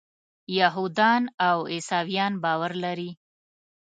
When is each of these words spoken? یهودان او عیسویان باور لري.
یهودان 0.59 1.23
او 1.47 1.57
عیسویان 1.71 2.33
باور 2.43 2.71
لري. 2.83 3.11